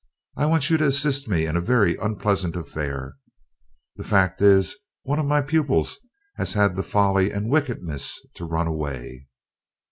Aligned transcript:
I 0.35 0.47
want 0.47 0.71
you 0.71 0.77
to 0.77 0.87
assist 0.87 1.27
me 1.29 1.45
in 1.45 1.55
a 1.55 1.61
very 1.61 1.95
unpleasant 1.97 2.55
affair 2.55 3.17
the 3.97 4.03
fact 4.03 4.41
is, 4.41 4.75
one 5.03 5.19
of 5.19 5.27
my 5.27 5.43
pupils 5.43 5.99
has 6.37 6.53
had 6.53 6.75
the 6.75 6.81
folly 6.81 7.29
and 7.29 7.51
wickedness 7.51 8.19
to 8.33 8.45
run 8.47 8.65
away." 8.65 9.27